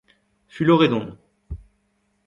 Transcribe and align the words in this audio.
Fuloret 0.53 0.91
on. 0.97 1.07